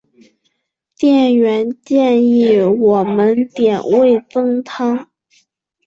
[0.97, 5.09] 店员建议我们点味噌汤